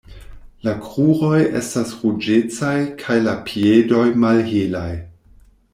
La 0.67 0.71
kruroj 0.85 1.41
estas 1.59 1.91
ruĝecaj 1.99 2.75
kaj 3.03 3.21
la 3.29 3.39
piedoj 3.51 4.05
malhelaj. 4.25 4.91